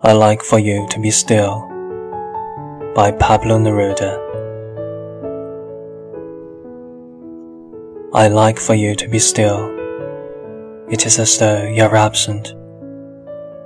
[0.00, 1.62] I like for you to be still
[2.94, 4.14] by Pablo Neruda.
[8.14, 9.74] I like for you to be still.
[10.88, 12.54] It is as though you're absent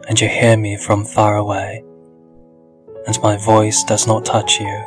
[0.08, 1.84] and you hear me from far away,
[3.06, 4.84] and my voice does not touch you.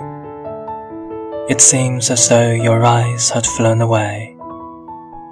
[1.48, 4.36] It seems as though your eyes had flown away,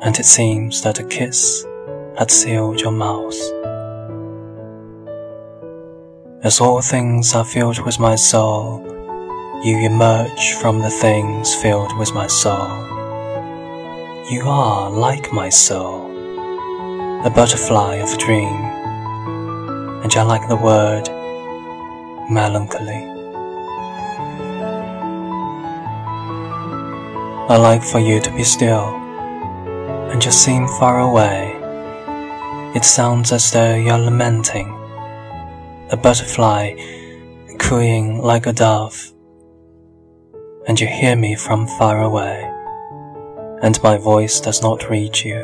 [0.03, 1.65] and it seems that a kiss
[2.19, 3.62] had sealed your mouth.
[6.43, 8.83] As all things are filled with my soul,
[9.63, 12.67] you emerge from the things filled with my soul.
[14.29, 16.11] You are like my soul,
[17.25, 18.57] a butterfly of a dream,
[20.03, 21.07] and you're like the word
[22.29, 23.05] melancholy.
[27.47, 28.93] I like for you to be still,
[30.11, 31.55] and you seem far away.
[32.75, 34.82] It sounds as though you're lamenting
[35.93, 36.73] a butterfly
[37.59, 39.13] cooing like a dove,
[40.67, 42.41] and you hear me from far away,
[43.61, 45.37] and my voice does not reach you.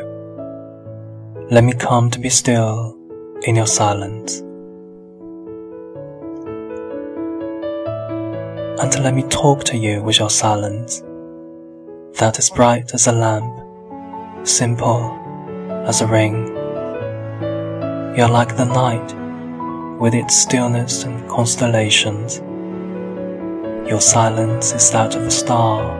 [1.52, 2.98] Let me come to be still
[3.42, 4.40] in your silence.
[8.82, 11.00] And let me talk to you with your silence,
[12.18, 13.54] that is bright as a lamp,
[14.44, 15.12] simple
[15.86, 16.48] as a ring.
[18.16, 19.19] You're like the night
[20.00, 22.38] with its stillness and constellations.
[23.86, 25.92] Your silence is that of a star,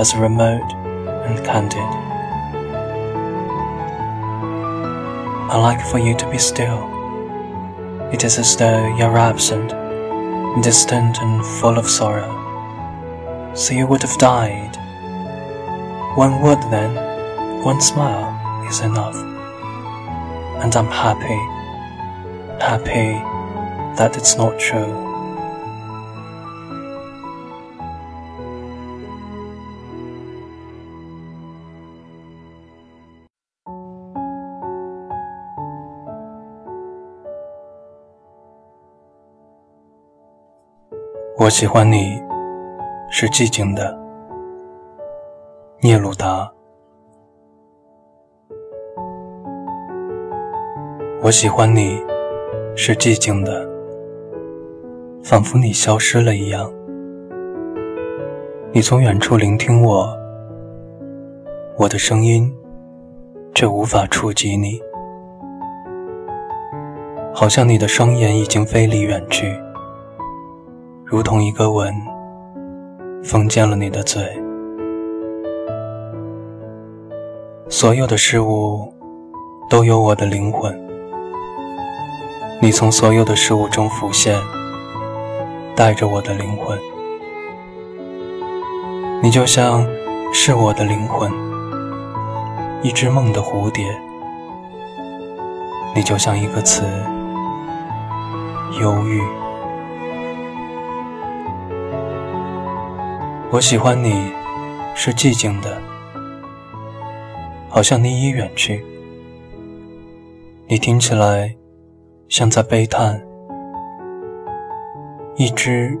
[0.00, 0.72] as remote
[1.26, 1.78] and candid.
[5.50, 6.88] I like for you to be still.
[8.10, 9.68] It is as though you're absent,
[10.62, 12.34] distant and full of sorrow.
[13.54, 14.76] So you would have died.
[16.16, 16.94] One word then,
[17.62, 18.32] one smile
[18.66, 19.16] is enough.
[20.64, 21.57] And I'm happy
[22.60, 23.14] happy
[23.96, 25.06] that it's not true.
[41.40, 42.20] 我喜欢你，
[43.10, 43.96] 是寂静的，
[45.80, 46.50] 聂鲁达。
[51.22, 52.02] 我喜欢你。
[52.80, 53.68] 是寂静的，
[55.24, 56.72] 仿佛你消失了一样。
[58.70, 60.16] 你从远处聆听我，
[61.76, 62.54] 我的声音
[63.52, 64.80] 却无法触及你，
[67.34, 69.52] 好像你的双眼已经飞离远去，
[71.04, 71.92] 如同一个吻
[73.24, 74.22] 封缄了你的嘴。
[77.68, 78.94] 所有的事物
[79.68, 80.87] 都有我的灵魂。
[82.60, 84.36] 你从所有的事物中浮现，
[85.76, 86.76] 带着我的灵魂。
[89.22, 89.86] 你就像
[90.32, 91.30] 是我的灵魂，
[92.82, 93.84] 一只梦的蝴蝶。
[95.94, 96.82] 你就像一个词，
[98.80, 99.22] 忧郁。
[103.52, 104.32] 我喜欢你，
[104.96, 105.80] 是寂静的，
[107.68, 108.84] 好像你已远去。
[110.66, 111.57] 你听起来。
[112.28, 113.18] 像在悲叹，
[115.36, 115.98] 一只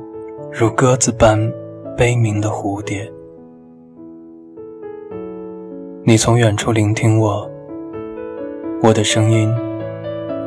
[0.52, 1.40] 如鸽子般
[1.96, 3.10] 悲鸣的蝴蝶。
[6.04, 7.50] 你从远处聆听我，
[8.82, 9.50] 我的声音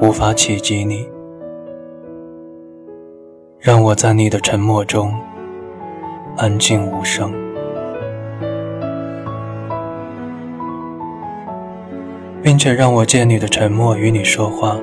[0.04, 1.10] 无法企及你，
[3.60, 5.12] 让我在你的沉默中
[6.38, 7.34] 安静无声，
[12.44, 14.80] 并且让我借你的沉默与你说话。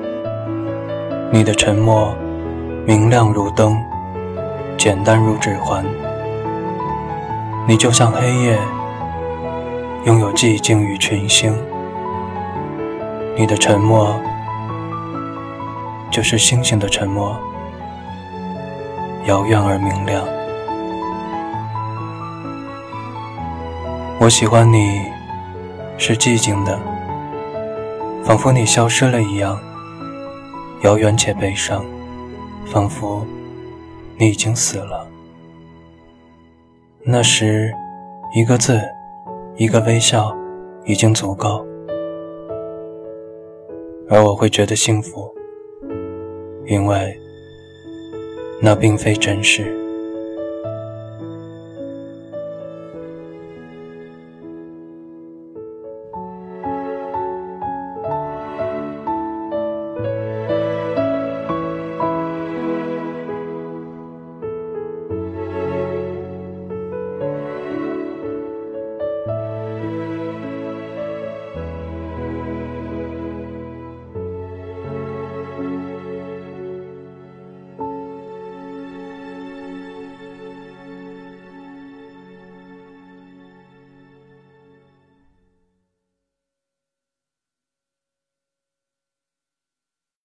[1.31, 2.11] 你的沉默，
[2.87, 3.79] 明亮如灯，
[4.79, 5.85] 简单如指环。
[7.67, 8.57] 你就像黑夜，
[10.05, 11.55] 拥有寂静与群星。
[13.37, 14.19] 你的沉默，
[16.09, 17.39] 就是星星的沉默，
[19.25, 20.25] 遥远而明亮。
[24.19, 24.99] 我喜欢你，
[25.95, 26.79] 是寂静的，
[28.25, 29.59] 仿佛你消失了一样。
[30.81, 31.85] 遥远且悲伤，
[32.65, 33.25] 仿佛
[34.17, 35.05] 你已经死了。
[37.03, 37.73] 那时，
[38.33, 38.81] 一个字，
[39.57, 40.33] 一个微笑，
[40.85, 41.65] 已经足够，
[44.09, 45.29] 而我会觉得幸福，
[46.65, 47.19] 因为
[48.61, 49.78] 那并非真实。